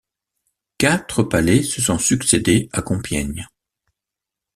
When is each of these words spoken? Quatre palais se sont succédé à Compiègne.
Quatre 0.79 1.21
palais 1.21 1.61
se 1.61 1.79
sont 1.79 1.99
succédé 1.99 2.69
à 2.73 2.81
Compiègne. 2.81 3.45